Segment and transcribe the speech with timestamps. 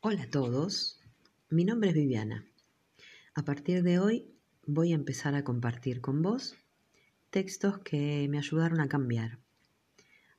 [0.00, 1.00] Hola a todos,
[1.50, 2.46] mi nombre es Viviana.
[3.34, 4.32] A partir de hoy
[4.64, 6.54] voy a empezar a compartir con vos
[7.30, 9.40] textos que me ayudaron a cambiar.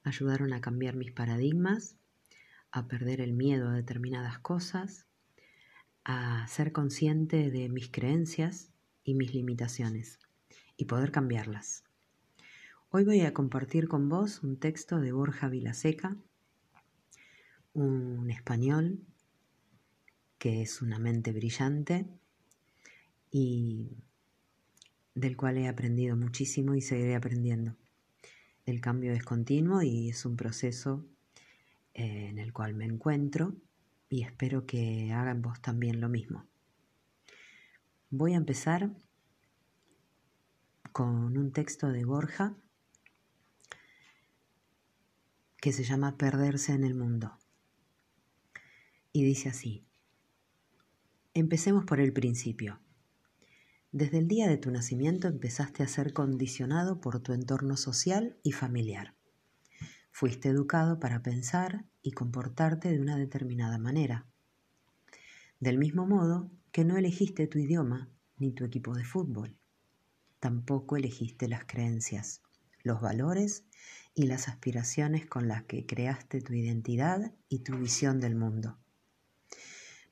[0.02, 1.98] Ayudaron a cambiar mis paradigmas,
[2.72, 5.08] a perder el miedo a determinadas cosas,
[6.05, 8.71] a ser consciente de mis creencias
[9.03, 10.19] y mis limitaciones
[10.78, 11.83] y poder cambiarlas.
[12.91, 16.16] Hoy voy a compartir con vos un texto de Borja Vilaseca,
[17.73, 19.05] un español
[20.40, 22.08] que es una mente brillante
[23.30, 23.98] y
[25.14, 27.76] del cual he aprendido muchísimo y seguiré aprendiendo.
[28.66, 31.06] El cambio es continuo y es un proceso
[31.94, 33.56] eh, en el cual me encuentro
[34.10, 36.48] y espero que hagan vos también lo mismo.
[38.10, 38.90] Voy a empezar
[40.94, 42.56] con un texto de Borja
[45.58, 47.38] que se llama Perderse en el mundo.
[49.12, 49.89] Y dice así,
[51.34, 52.80] empecemos por el principio.
[53.92, 58.52] Desde el día de tu nacimiento empezaste a ser condicionado por tu entorno social y
[58.52, 59.16] familiar.
[60.12, 64.28] Fuiste educado para pensar y comportarte de una determinada manera.
[65.59, 69.58] Del mismo modo que no elegiste tu idioma ni tu equipo de fútbol.
[70.40, 72.42] Tampoco elegiste las creencias,
[72.84, 73.66] los valores
[74.14, 78.78] y las aspiraciones con las que creaste tu identidad y tu visión del mundo.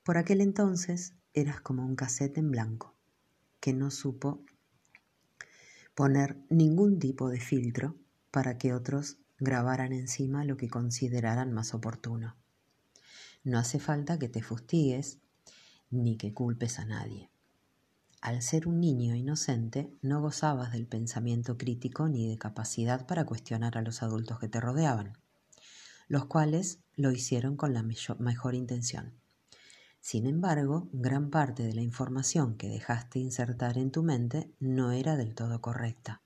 [0.08, 2.94] Por aquel entonces eras como un cassette en blanco
[3.60, 4.42] que no supo
[5.94, 7.94] poner ningún tipo de filtro
[8.30, 12.36] para que otros grabaran encima lo que consideraran más oportuno.
[13.44, 15.18] No hace falta que te fustigues
[15.90, 17.28] ni que culpes a nadie.
[18.22, 23.76] Al ser un niño inocente, no gozabas del pensamiento crítico ni de capacidad para cuestionar
[23.76, 25.18] a los adultos que te rodeaban,
[26.06, 29.12] los cuales lo hicieron con la mejor intención.
[30.10, 35.18] Sin embargo, gran parte de la información que dejaste insertar en tu mente no era
[35.18, 36.22] del todo correcta.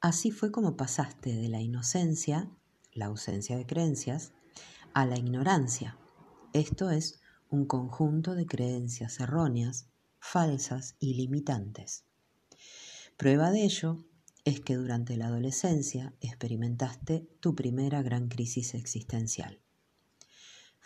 [0.00, 2.50] Así fue como pasaste de la inocencia,
[2.94, 4.32] la ausencia de creencias,
[4.94, 5.98] a la ignorancia.
[6.54, 12.06] Esto es un conjunto de creencias erróneas, falsas y limitantes.
[13.18, 13.98] Prueba de ello
[14.46, 19.60] es que durante la adolescencia experimentaste tu primera gran crisis existencial.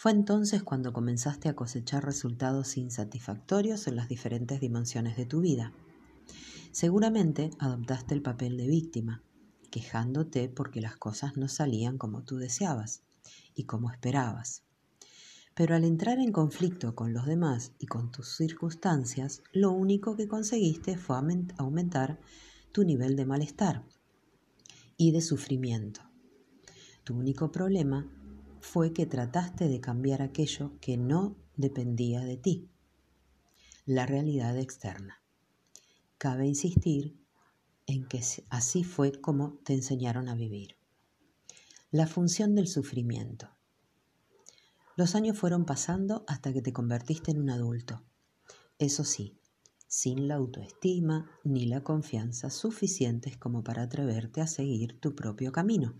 [0.03, 5.73] Fue entonces cuando comenzaste a cosechar resultados insatisfactorios en las diferentes dimensiones de tu vida.
[6.73, 9.23] Seguramente adoptaste el papel de víctima,
[9.71, 13.05] quejándote porque las cosas no salían como tú deseabas
[13.55, 14.65] y como esperabas.
[15.55, 20.27] Pero al entrar en conflicto con los demás y con tus circunstancias, lo único que
[20.27, 21.17] conseguiste fue
[21.59, 22.19] aumentar
[22.73, 23.85] tu nivel de malestar
[24.97, 26.01] y de sufrimiento.
[27.05, 28.11] Tu único problema
[28.63, 32.71] fue que trataste de cambiar aquello que no dependía de ti,
[33.85, 35.21] la realidad externa.
[36.17, 37.19] Cabe insistir
[37.87, 40.77] en que así fue como te enseñaron a vivir.
[41.91, 43.51] La función del sufrimiento.
[44.97, 48.05] Los años fueron pasando hasta que te convertiste en un adulto.
[48.79, 49.37] Eso sí,
[49.89, 55.99] sin la autoestima ni la confianza suficientes como para atreverte a seguir tu propio camino.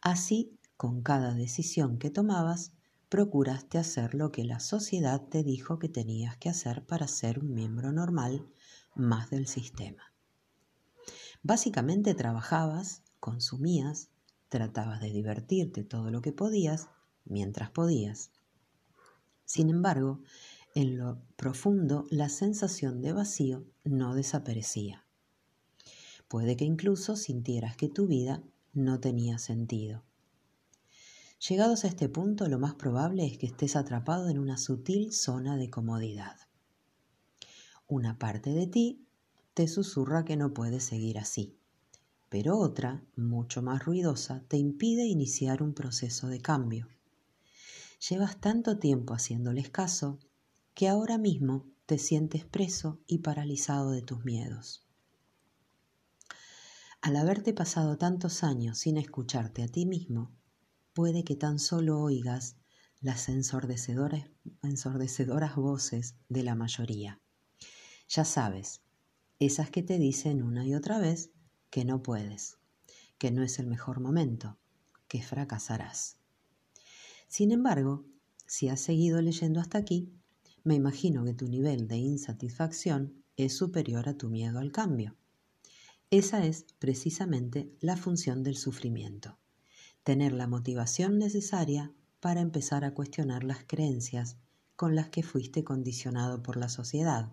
[0.00, 2.70] Así con cada decisión que tomabas,
[3.08, 7.52] procuraste hacer lo que la sociedad te dijo que tenías que hacer para ser un
[7.52, 8.46] miembro normal
[8.94, 10.14] más del sistema.
[11.42, 14.10] Básicamente trabajabas, consumías,
[14.48, 16.88] tratabas de divertirte todo lo que podías
[17.24, 18.30] mientras podías.
[19.44, 20.20] Sin embargo,
[20.76, 25.04] en lo profundo la sensación de vacío no desaparecía.
[26.28, 28.44] Puede que incluso sintieras que tu vida
[28.74, 30.04] no tenía sentido.
[31.46, 35.56] Llegados a este punto, lo más probable es que estés atrapado en una sutil zona
[35.56, 36.36] de comodidad.
[37.86, 39.06] Una parte de ti
[39.54, 41.56] te susurra que no puedes seguir así,
[42.28, 46.88] pero otra, mucho más ruidosa, te impide iniciar un proceso de cambio.
[48.08, 50.18] Llevas tanto tiempo haciéndoles caso
[50.74, 54.84] que ahora mismo te sientes preso y paralizado de tus miedos.
[57.00, 60.32] Al haberte pasado tantos años sin escucharte a ti mismo,
[60.98, 62.56] puede que tan solo oigas
[63.00, 64.24] las ensordecedoras,
[65.54, 67.20] voces de la mayoría.
[68.08, 68.82] Ya sabes,
[69.38, 71.30] esas que te dicen una y otra vez
[71.70, 72.58] que no puedes,
[73.16, 74.58] que no es el mejor momento,
[75.06, 76.16] que fracasarás.
[77.28, 78.04] Sin embargo,
[78.48, 80.12] si has seguido leyendo hasta aquí,
[80.64, 85.14] me imagino que tu nivel de insatisfacción es superior a tu miedo al cambio.
[86.10, 89.38] Esa es precisamente la función del sufrimiento
[90.08, 94.38] tener la motivación necesaria para empezar a cuestionar las creencias
[94.74, 97.30] con las que fuiste condicionado por la sociedad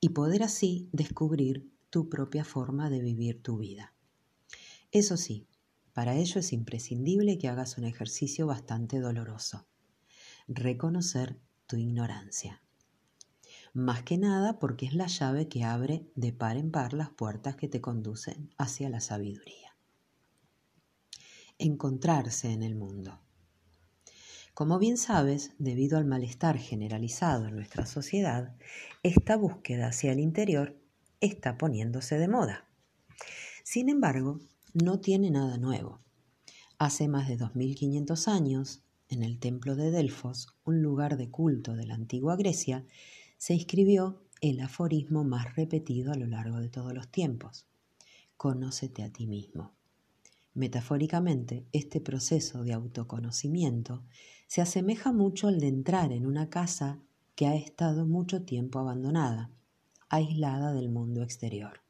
[0.00, 3.92] y poder así descubrir tu propia forma de vivir tu vida.
[4.92, 5.48] Eso sí,
[5.92, 9.66] para ello es imprescindible que hagas un ejercicio bastante doloroso.
[10.46, 12.62] Reconocer tu ignorancia.
[13.72, 17.56] Más que nada porque es la llave que abre de par en par las puertas
[17.56, 19.69] que te conducen hacia la sabiduría.
[21.62, 23.20] Encontrarse en el mundo.
[24.54, 28.56] Como bien sabes, debido al malestar generalizado en nuestra sociedad,
[29.02, 30.80] esta búsqueda hacia el interior
[31.20, 32.66] está poniéndose de moda.
[33.62, 34.40] Sin embargo,
[34.72, 36.00] no tiene nada nuevo.
[36.78, 41.84] Hace más de 2500 años, en el templo de Delfos, un lugar de culto de
[41.84, 42.86] la antigua Grecia,
[43.36, 47.66] se inscribió el aforismo más repetido a lo largo de todos los tiempos.
[48.38, 49.74] Conócete a ti mismo.
[50.54, 54.02] Metafóricamente, este proceso de autoconocimiento
[54.46, 56.98] se asemeja mucho al de entrar en una casa
[57.36, 59.50] que ha estado mucho tiempo abandonada,
[60.08, 61.80] aislada del mundo exterior.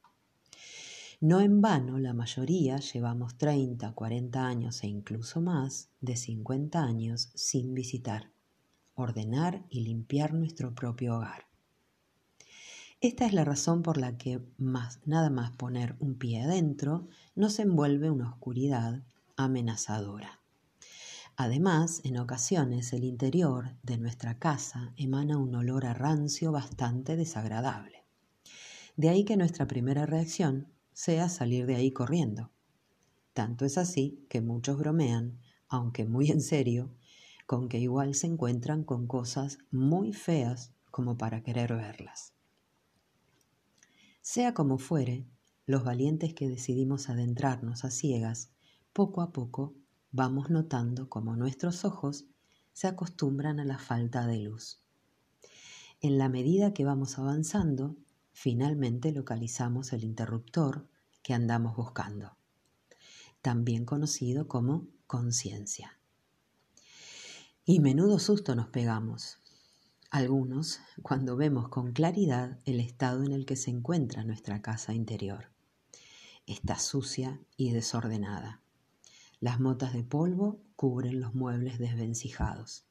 [1.22, 7.30] No en vano la mayoría llevamos 30, 40 años e incluso más de 50 años
[7.34, 8.30] sin visitar,
[8.94, 11.49] ordenar y limpiar nuestro propio hogar.
[13.02, 17.58] Esta es la razón por la que más, nada más poner un pie adentro nos
[17.58, 19.02] envuelve una oscuridad
[19.36, 20.42] amenazadora.
[21.34, 28.04] Además, en ocasiones el interior de nuestra casa emana un olor a rancio bastante desagradable.
[28.98, 32.50] De ahí que nuestra primera reacción sea salir de ahí corriendo.
[33.32, 35.38] Tanto es así que muchos bromean,
[35.70, 36.90] aunque muy en serio,
[37.46, 42.34] con que igual se encuentran con cosas muy feas como para querer verlas.
[44.32, 45.26] Sea como fuere,
[45.66, 48.52] los valientes que decidimos adentrarnos a ciegas,
[48.92, 49.74] poco a poco
[50.12, 52.26] vamos notando cómo nuestros ojos
[52.72, 54.84] se acostumbran a la falta de luz.
[56.00, 57.96] En la medida que vamos avanzando,
[58.32, 60.86] finalmente localizamos el interruptor
[61.24, 62.36] que andamos buscando,
[63.42, 65.98] también conocido como conciencia.
[67.64, 69.39] Y menudo susto nos pegamos,
[70.10, 75.50] algunos cuando vemos con claridad el estado en el que se encuentra nuestra casa interior.
[76.46, 78.60] Está sucia y desordenada.
[79.38, 82.84] Las motas de polvo cubren los muebles desvencijados.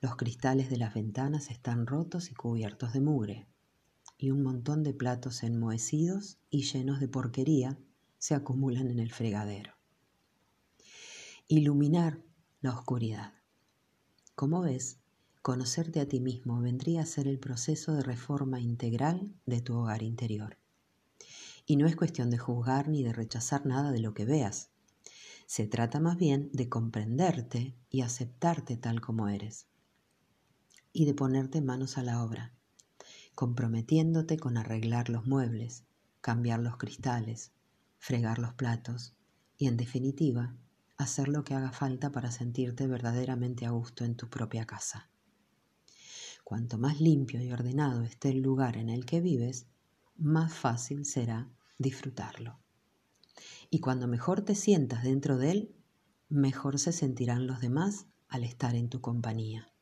[0.00, 3.46] Los cristales de las ventanas están rotos y cubiertos de mugre.
[4.18, 7.78] Y un montón de platos enmohecidos y llenos de porquería
[8.18, 9.74] se acumulan en el fregadero.
[11.46, 12.20] Iluminar
[12.60, 13.34] la oscuridad.
[14.34, 14.98] Como ves,
[15.42, 20.02] conocerte a ti mismo vendría a ser el proceso de reforma integral de tu hogar
[20.02, 20.58] interior.
[21.66, 24.70] Y no es cuestión de juzgar ni de rechazar nada de lo que veas,
[25.50, 29.66] se trata más bien de comprenderte y aceptarte tal como eres.
[30.92, 32.54] Y de ponerte manos a la obra,
[33.34, 35.82] comprometiéndote con arreglar los muebles,
[36.20, 37.50] cambiar los cristales,
[37.98, 39.16] fregar los platos
[39.58, 40.54] y, en definitiva,
[40.98, 45.09] hacer lo que haga falta para sentirte verdaderamente a gusto en tu propia casa.
[46.50, 49.68] Cuanto más limpio y ordenado esté el lugar en el que vives,
[50.16, 51.48] más fácil será
[51.78, 52.58] disfrutarlo.
[53.70, 55.74] Y cuando mejor te sientas dentro de él,
[56.28, 59.72] mejor se sentirán los demás al estar en tu compañía.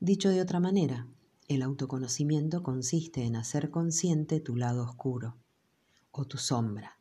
[0.00, 1.06] Dicho de otra manera,
[1.46, 5.36] el autoconocimiento consiste en hacer consciente tu lado oscuro
[6.10, 6.98] o tu sombra.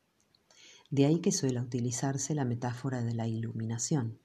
[0.90, 4.20] De ahí que suele utilizarse la metáfora de la iluminación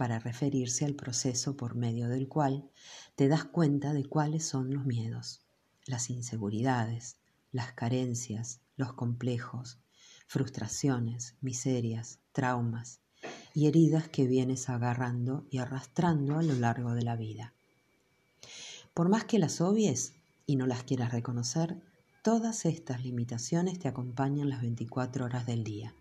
[0.00, 2.70] para referirse al proceso por medio del cual
[3.16, 5.42] te das cuenta de cuáles son los miedos,
[5.84, 7.18] las inseguridades,
[7.52, 9.78] las carencias, los complejos,
[10.26, 13.00] frustraciones, miserias, traumas
[13.52, 17.52] y heridas que vienes agarrando y arrastrando a lo largo de la vida.
[18.94, 20.14] Por más que las obvies
[20.46, 21.76] y no las quieras reconocer,
[22.22, 25.94] todas estas limitaciones te acompañan las 24 horas del día,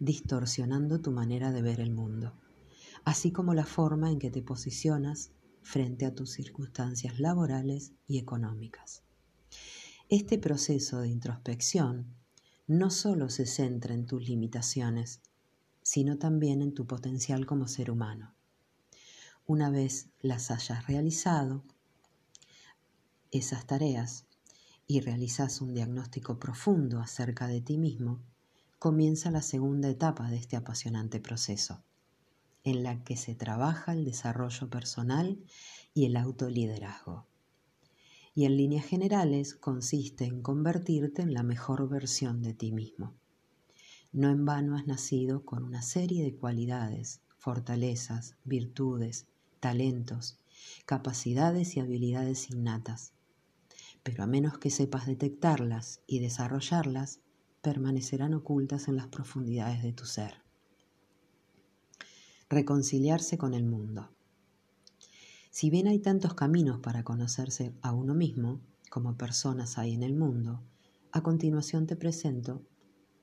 [0.00, 2.34] distorsionando tu manera de ver el mundo,
[3.04, 5.30] así como la forma en que te posicionas
[5.62, 9.02] frente a tus circunstancias laborales y económicas.
[10.08, 12.06] Este proceso de introspección
[12.66, 15.20] no solo se centra en tus limitaciones,
[15.82, 18.34] sino también en tu potencial como ser humano.
[19.46, 21.64] Una vez las hayas realizado,
[23.30, 24.26] esas tareas,
[24.86, 28.20] y realizas un diagnóstico profundo acerca de ti mismo,
[28.78, 31.82] comienza la segunda etapa de este apasionante proceso,
[32.64, 35.38] en la que se trabaja el desarrollo personal
[35.94, 37.26] y el autoliderazgo
[38.34, 43.14] y en líneas generales consiste en convertirte en la mejor versión de ti mismo.
[44.12, 49.26] No en vano has nacido con una serie de cualidades, fortalezas, virtudes,
[49.60, 50.38] talentos,
[50.86, 53.12] capacidades y habilidades innatas.
[54.02, 57.20] Pero a menos que sepas detectarlas y desarrollarlas,
[57.60, 60.41] permanecerán ocultas en las profundidades de tu ser.
[62.52, 64.10] Reconciliarse con el mundo.
[65.50, 70.14] Si bien hay tantos caminos para conocerse a uno mismo, como personas hay en el
[70.14, 70.62] mundo,
[71.12, 72.60] a continuación te presento,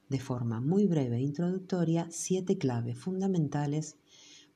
[0.10, 3.98] de forma muy breve e introductoria, siete claves fundamentales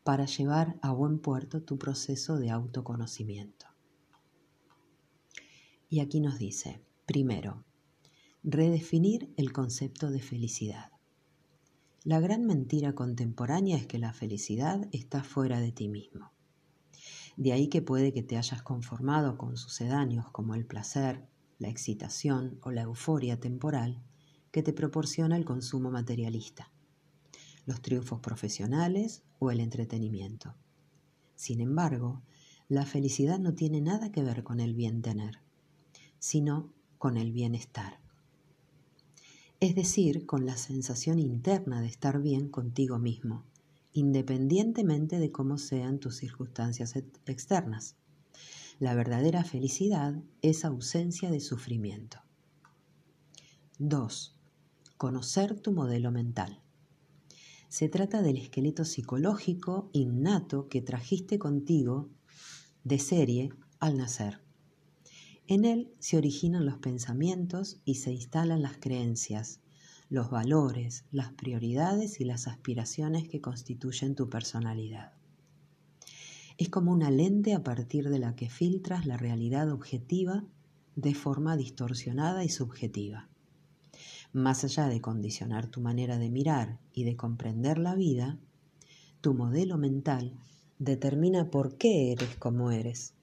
[0.03, 3.67] para llevar a buen puerto tu proceso de autoconocimiento.
[5.87, 7.63] Y aquí nos dice, primero,
[8.41, 10.92] redefinir el concepto de felicidad.
[12.03, 16.31] La gran mentira contemporánea es que la felicidad está fuera de ti mismo.
[17.37, 21.25] De ahí que puede que te hayas conformado con sucedáneos como el placer,
[21.59, 24.03] la excitación o la euforia temporal
[24.51, 26.73] que te proporciona el consumo materialista
[27.65, 30.55] los triunfos profesionales o el entretenimiento.
[31.35, 32.21] Sin embargo,
[32.67, 35.39] la felicidad no tiene nada que ver con el bien tener,
[36.19, 37.99] sino con el bienestar.
[39.63, 43.45] Es decir, con la sensación interna de estar bien contigo mismo,
[43.93, 47.95] independientemente de cómo sean tus circunstancias externas.
[48.79, 52.17] La verdadera felicidad es ausencia de sufrimiento.
[53.79, 54.35] 2.
[54.97, 56.61] Conocer tu modelo mental.
[57.69, 62.09] Se trata del esqueleto psicológico innato que trajiste contigo
[62.83, 64.42] de serie al nacer.
[65.47, 69.59] En él se originan los pensamientos y se instalan las creencias,
[70.09, 75.11] los valores, las prioridades y las aspiraciones que constituyen tu personalidad.
[76.57, 80.45] Es como una lente a partir de la que filtras la realidad objetiva
[80.95, 83.27] de forma distorsionada y subjetiva.
[84.31, 88.39] Más allá de condicionar tu manera de mirar y de comprender la vida,
[89.19, 90.37] tu modelo mental
[90.79, 93.13] determina por qué eres como eres,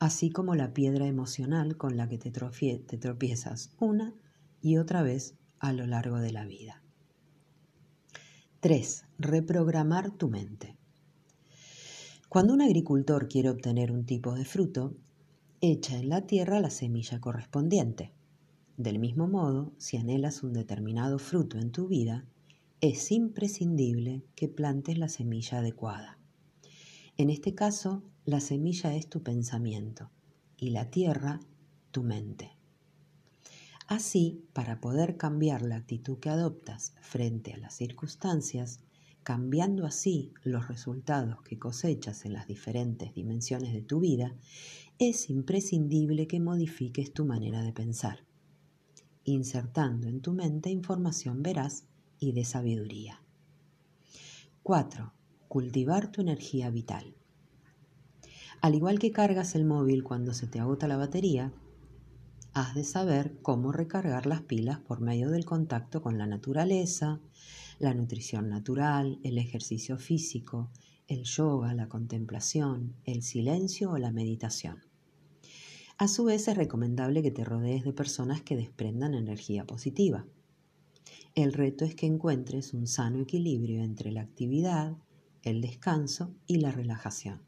[0.00, 4.14] así como la piedra emocional con la que te, tropiezas una
[4.62, 6.82] y otra vez a lo largo de la vida.
[8.60, 9.04] 3.
[9.18, 10.76] Reprogramar tu mente.
[12.30, 14.96] Cuando un agricultor quiere obtener un tipo de fruto,
[15.60, 18.12] echa en la tierra la semilla correspondiente.
[18.78, 22.24] Del mismo modo, si anhelas un determinado fruto en tu vida,
[22.80, 26.19] es imprescindible que plantes la semilla adecuada.
[27.20, 30.08] En este caso, la semilla es tu pensamiento
[30.56, 31.38] y la tierra
[31.90, 32.56] tu mente.
[33.86, 38.80] Así, para poder cambiar la actitud que adoptas frente a las circunstancias,
[39.22, 44.34] cambiando así los resultados que cosechas en las diferentes dimensiones de tu vida,
[44.98, 48.24] es imprescindible que modifiques tu manera de pensar
[49.24, 51.84] insertando en tu mente información veraz
[52.18, 53.22] y de sabiduría.
[54.62, 55.19] 4.
[55.50, 57.16] Cultivar tu energía vital.
[58.60, 61.52] Al igual que cargas el móvil cuando se te agota la batería,
[62.52, 67.18] has de saber cómo recargar las pilas por medio del contacto con la naturaleza,
[67.80, 70.70] la nutrición natural, el ejercicio físico,
[71.08, 74.78] el yoga, la contemplación, el silencio o la meditación.
[75.98, 80.24] A su vez es recomendable que te rodees de personas que desprendan energía positiva.
[81.34, 84.96] El reto es que encuentres un sano equilibrio entre la actividad,
[85.42, 87.42] el descanso y la relajación.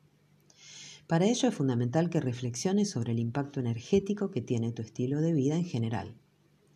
[1.07, 5.33] Para ello es fundamental que reflexiones sobre el impacto energético que tiene tu estilo de
[5.33, 6.15] vida en general,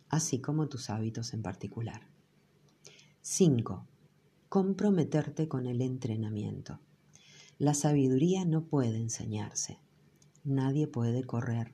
[0.09, 2.07] así como tus hábitos en particular.
[3.21, 3.87] 5.
[4.49, 6.79] Comprometerte con el entrenamiento.
[7.57, 9.79] La sabiduría no puede enseñarse,
[10.43, 11.73] nadie puede correr,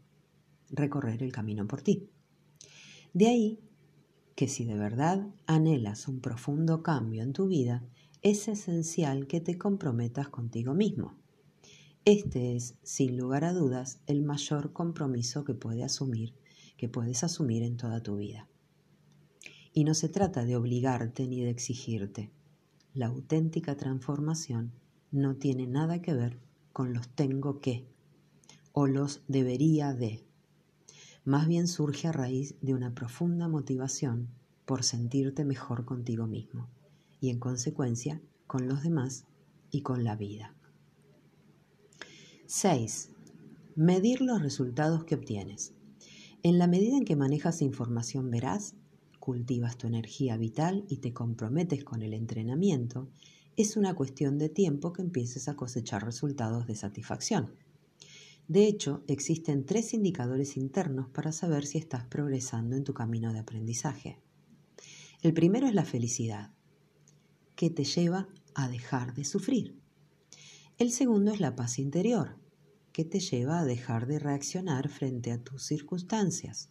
[0.70, 2.10] recorrer el camino por ti.
[3.14, 3.60] De ahí
[4.36, 7.84] que si de verdad anhelas un profundo cambio en tu vida,
[8.24, 11.18] es esencial que te comprometas contigo mismo.
[12.06, 16.34] Este es, sin lugar a dudas, el mayor compromiso que, puede asumir,
[16.77, 18.48] que puedes asumir en toda tu vida.
[19.74, 22.32] Y no se trata de obligarte ni de exigirte.
[22.94, 24.72] La auténtica transformación
[25.12, 26.39] no tiene nada que ver
[26.72, 27.89] con los tengo que
[28.72, 30.24] o los debería de.
[31.25, 34.30] Más bien surge a raíz de una profunda motivación
[34.65, 36.70] por sentirte mejor contigo mismo
[37.24, 39.24] y en consecuencia con los demás
[39.72, 40.53] y con la vida.
[42.48, 43.12] 6.
[43.77, 45.72] Medir los resultados que obtienes.
[46.44, 48.75] En la medida en que manejas información veraz,
[49.22, 53.08] cultivas tu energía vital y te comprometes con el entrenamiento,
[53.56, 57.56] es una cuestión de tiempo que empieces a cosechar resultados de satisfacción.
[58.50, 63.39] De hecho, existen tres indicadores internos para saber si estás progresando en tu camino de
[63.39, 64.20] aprendizaje.
[65.22, 66.51] El primero es la felicidad,
[67.56, 69.80] que te lleva a dejar de sufrir.
[70.78, 72.38] El segundo es la paz interior,
[72.92, 76.70] que te lleva a dejar de reaccionar frente a tus circunstancias.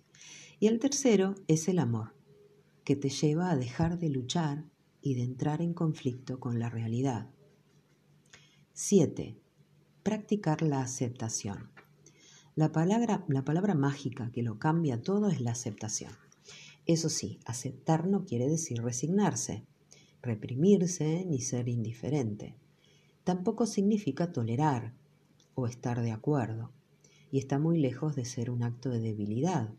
[0.59, 2.15] Y el tercero es el amor,
[2.85, 4.65] que te lleva a dejar de luchar
[5.01, 7.31] y de entrar en conflicto con la realidad.
[8.73, 9.41] 7.
[10.03, 11.71] Practicar la aceptación.
[12.55, 16.13] La palabra, la palabra mágica que lo cambia todo es la aceptación.
[16.87, 19.67] Eso sí, aceptar no quiere decir resignarse,
[20.23, 22.55] reprimirse ni ser indiferente.
[23.25, 24.95] Tampoco significa tolerar
[25.55, 26.71] o estar de acuerdo,
[27.31, 29.75] y está muy lejos de ser un acto de debilidad,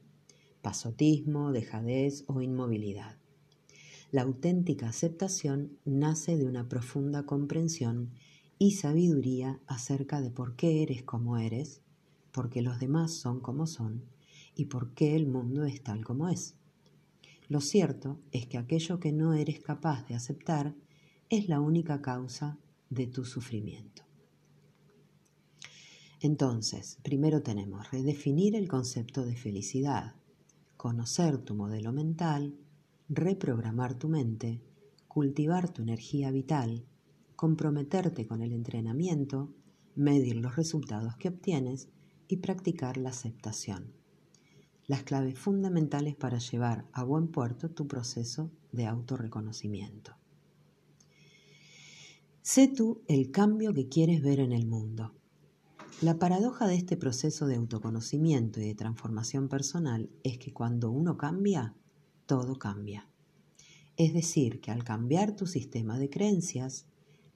[0.61, 3.17] pasotismo, dejadez o inmovilidad.
[4.11, 8.11] La auténtica aceptación nace de una profunda comprensión
[8.59, 11.81] y sabiduría acerca de por qué eres como eres,
[12.31, 14.03] por qué los demás son como son
[14.55, 16.55] y por qué el mundo es tal como es.
[17.53, 20.73] Lo cierto es que aquello que no eres capaz de aceptar
[21.29, 22.57] es la única causa
[22.89, 24.01] de tu sufrimiento.
[26.19, 30.15] Entonces, primero tenemos redefinir el concepto de felicidad,
[30.77, 32.55] conocer tu modelo mental,
[33.07, 34.59] reprogramar tu mente,
[35.07, 36.87] cultivar tu energía vital,
[37.35, 39.53] comprometerte con el entrenamiento,
[39.93, 41.87] medir los resultados que obtienes
[42.27, 43.93] y practicar la aceptación.
[44.85, 50.15] Las claves fundamentales para llevar a buen puerto tu proceso de autorreconocimiento.
[52.41, 55.13] Sé tú el cambio que quieres ver en el mundo.
[56.01, 61.15] La paradoja de este proceso de autoconocimiento y de transformación personal es que cuando uno
[61.15, 61.73] cambia,
[62.25, 63.07] todo cambia.
[63.95, 66.87] Es decir, que al cambiar tu sistema de creencias,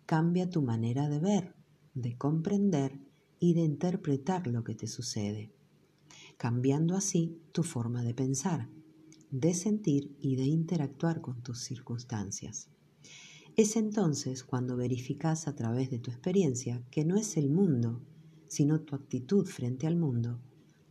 [0.06, 1.56] cambia tu manera de ver,
[1.94, 3.00] de comprender
[3.40, 5.54] y de interpretar lo que te sucede,
[6.38, 8.70] cambiando así tu forma de pensar,
[9.32, 12.70] de sentir y de interactuar con tus circunstancias.
[13.56, 18.02] Es entonces cuando verificas a través de tu experiencia que no es el mundo,
[18.48, 20.40] sino tu actitud frente al mundo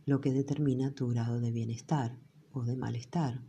[0.05, 2.17] lo que determina tu grado de bienestar
[2.51, 3.43] o de malestar,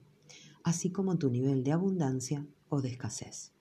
[0.64, 3.52] así como tu nivel de abundancia o de escasez.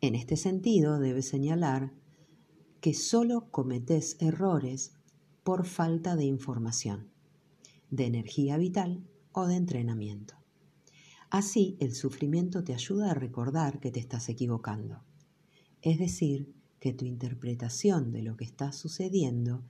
[0.00, 1.92] En este sentido, debes señalar
[2.80, 4.92] que solo cometes errores
[5.42, 7.10] por falta de información,
[7.90, 10.34] de energía vital o de entrenamiento.
[11.30, 15.02] Así, el sufrimiento te ayuda a recordar que te estás equivocando,
[15.82, 19.64] es decir, que tu interpretación de lo que está sucediendo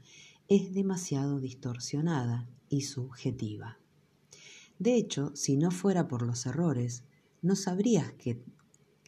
[0.48, 3.78] es demasiado distorsionada y subjetiva.
[4.78, 7.04] De hecho, si no fuera por los errores,
[7.40, 8.12] no sabrías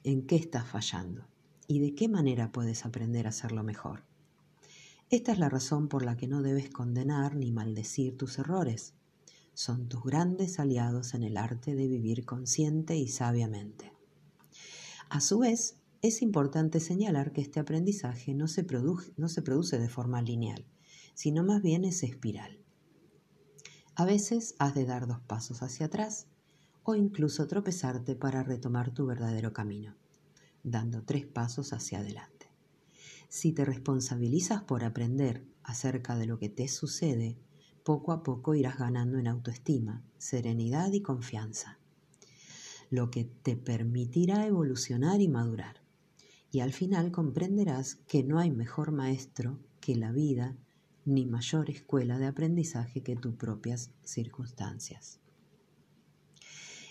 [0.04, 1.26] en qué estás fallando
[1.66, 4.04] y de qué manera puedes aprender a hacerlo mejor.
[5.10, 8.94] Esta es la razón por la que no debes condenar ni maldecir tus errores
[9.56, 13.90] son tus grandes aliados en el arte de vivir consciente y sabiamente.
[15.08, 20.66] A su vez, es importante señalar que este aprendizaje no se, produce, de forma lineal,
[21.14, 22.60] sino más bien es espiral.
[23.94, 26.26] A veces has de dar dos pasos hacia atrás
[26.82, 29.96] o incluso tropezarte para retomar tu verdadero camino,
[30.64, 32.50] dando tres pasos hacia adelante.
[33.30, 37.38] Si te responsabilizas por aprender acerca de lo que te sucede
[37.86, 41.78] poco a poco irás ganando en autoestima, serenidad y confianza,
[42.90, 45.76] lo que te permitirá evolucionar y madurar.
[46.50, 50.56] Y al final comprenderás que no hay mejor maestro que la vida
[51.04, 55.20] ni mayor escuela de aprendizaje que tus propias circunstancias.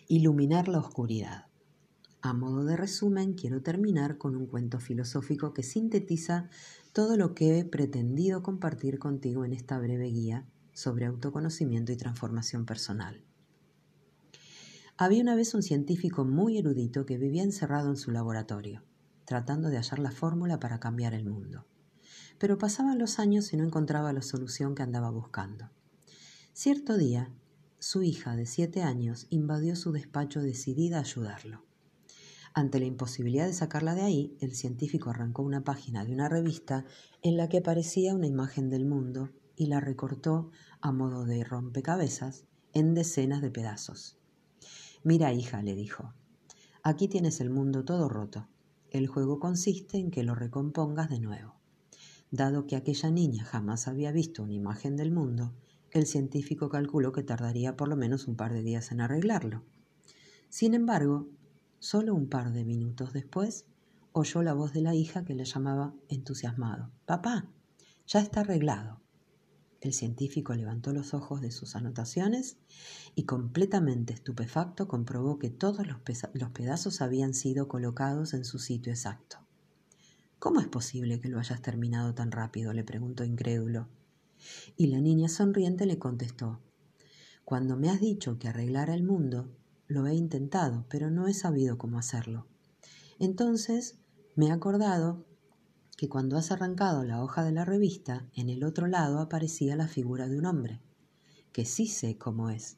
[0.07, 1.47] Iluminar la oscuridad.
[2.21, 6.49] A modo de resumen, quiero terminar con un cuento filosófico que sintetiza
[6.93, 12.65] todo lo que he pretendido compartir contigo en esta breve guía sobre autoconocimiento y transformación
[12.65, 13.23] personal.
[14.97, 18.83] Había una vez un científico muy erudito que vivía encerrado en su laboratorio,
[19.25, 21.65] tratando de hallar la fórmula para cambiar el mundo.
[22.37, 25.71] Pero pasaban los años y no encontraba la solución que andaba buscando.
[26.53, 27.33] Cierto día,
[27.79, 31.63] su hija de siete años invadió su despacho decidida a ayudarlo.
[32.53, 36.85] Ante la imposibilidad de sacarla de ahí, el científico arrancó una página de una revista
[37.21, 42.45] en la que aparecía una imagen del mundo y la recortó a modo de rompecabezas
[42.73, 44.17] en decenas de pedazos.
[45.03, 46.13] Mira, hija, le dijo,
[46.83, 48.47] aquí tienes el mundo todo roto.
[48.89, 51.55] El juego consiste en que lo recompongas de nuevo.
[52.31, 55.53] Dado que aquella niña jamás había visto una imagen del mundo,
[55.91, 59.63] el científico calculó que tardaría por lo menos un par de días en arreglarlo.
[60.49, 61.29] Sin embargo,
[61.79, 63.65] solo un par de minutos después,
[64.11, 66.91] oyó la voz de la hija que le llamaba entusiasmado.
[67.05, 67.49] Papá,
[68.07, 69.01] ya está arreglado.
[69.85, 72.57] El científico levantó los ojos de sus anotaciones
[73.13, 75.99] y completamente estupefacto comprobó que todos los,
[76.49, 79.37] pedazos habían sido colocados en su sitio exacto.
[80.39, 82.73] ¿Cómo es posible que lo hayas terminado tan rápido?
[82.73, 83.87] le preguntó incrédulo.
[84.75, 86.61] Y la niña sonriente le contestó,
[87.43, 91.77] Cuando me has dicho que arreglara el mundo, lo he intentado, pero no he sabido
[91.77, 92.47] cómo hacerlo.
[93.19, 93.99] Entonces
[94.35, 95.27] me he acordado
[95.95, 99.87] que cuando has arrancado la hoja de la revista, en el otro lado aparecía la
[99.87, 100.81] figura de un hombre,
[101.51, 102.77] que sí sé cómo es.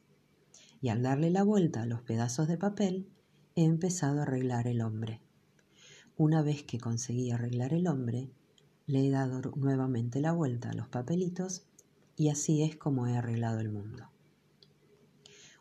[0.80, 3.08] Y al darle la vuelta a los pedazos de papel,
[3.56, 5.20] he empezado a arreglar el hombre.
[6.16, 8.30] Una vez que conseguí arreglar el hombre,
[8.86, 11.66] le he dado nuevamente la vuelta a los papelitos
[12.16, 14.08] y así es como he arreglado el mundo.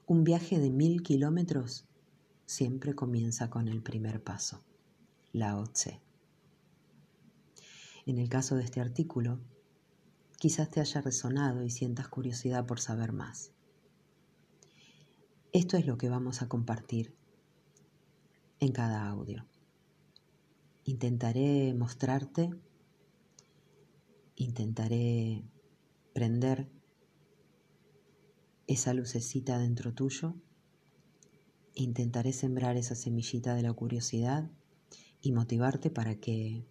[0.06, 1.86] Un viaje de mil kilómetros
[2.46, 4.64] siempre comienza con el primer paso.
[5.34, 6.07] Lao Tse.
[8.08, 9.38] En el caso de este artículo,
[10.40, 13.52] quizás te haya resonado y sientas curiosidad por saber más.
[15.52, 17.14] Esto es lo que vamos a compartir
[18.62, 19.46] en cada audio.
[20.86, 22.50] Intentaré mostrarte,
[24.38, 25.44] intentaré
[26.14, 26.70] prender
[28.68, 30.34] esa lucecita dentro tuyo,
[31.74, 34.50] intentaré sembrar esa semillita de la curiosidad
[35.20, 36.66] y motivarte para que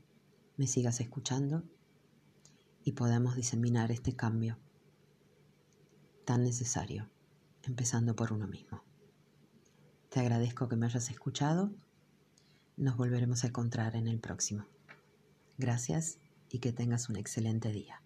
[0.57, 1.65] me sigas escuchando
[2.85, 4.59] y podamos diseminar este cambio
[6.25, 7.09] tan necesario,
[7.63, 8.83] empezando por uno mismo.
[10.09, 11.73] Te agradezco que me hayas escuchado
[12.77, 14.67] nos volveremos a encontrar en el próximo.
[15.57, 16.19] Gracias
[16.51, 18.03] y que tengas un excelente día.